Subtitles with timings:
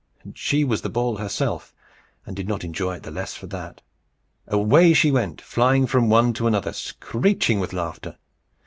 [0.33, 1.75] She was the ball herself,
[2.25, 3.83] and did not enjoy it the less for that.
[4.47, 8.17] Away she went, flying from one to another, screeching with laughter.